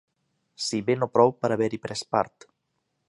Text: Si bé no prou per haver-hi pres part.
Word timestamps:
Si 0.67 0.79
bé 0.87 0.95
no 1.01 1.09
prou 1.17 1.33
per 1.43 1.51
haver-hi 1.57 1.81
pres 1.85 2.03
part. 2.17 2.49